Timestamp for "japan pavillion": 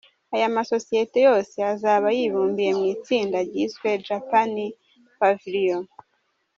4.07-5.83